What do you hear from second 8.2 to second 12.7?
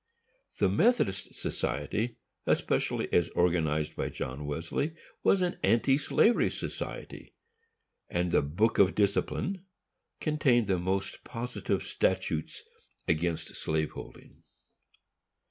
the Book of Discipline contained the most positive statutes